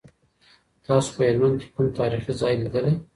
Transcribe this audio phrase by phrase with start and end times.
[0.85, 2.93] تاسو په هلمند کي کوم تاریخي ځای لیدلی؟